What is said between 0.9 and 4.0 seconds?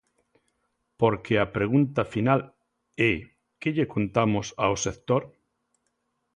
Porque a pregunta final é: ¿que lle